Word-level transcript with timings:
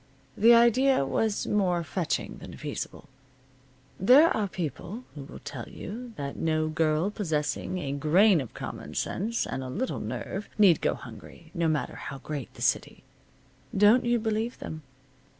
The 0.35 0.55
idea 0.55 1.05
was 1.05 1.45
more 1.45 1.83
fetching 1.83 2.39
than 2.39 2.57
feasible. 2.57 3.07
There 3.99 4.35
are 4.35 4.47
people 4.47 5.03
who 5.13 5.25
will 5.25 5.37
tell 5.45 5.69
you 5.69 6.13
that 6.15 6.37
no 6.37 6.69
girl 6.69 7.11
possessing 7.11 7.77
a 7.77 7.91
grain 7.91 8.41
of 8.41 8.55
common 8.55 8.95
sense 8.95 9.45
and 9.45 9.63
a 9.63 9.69
little 9.69 9.99
nerve 9.99 10.49
need 10.57 10.81
go 10.81 10.95
hungry, 10.95 11.51
no 11.53 11.67
matter 11.67 11.97
how 11.97 12.17
great 12.17 12.51
the 12.55 12.63
city. 12.63 13.03
Don't 13.77 14.03
you 14.03 14.17
believe 14.17 14.57
them. 14.57 14.81